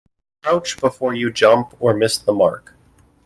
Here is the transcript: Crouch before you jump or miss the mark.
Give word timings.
Crouch 0.41 0.79
before 0.79 1.13
you 1.13 1.31
jump 1.31 1.75
or 1.79 1.93
miss 1.93 2.17
the 2.17 2.33
mark. 2.33 2.73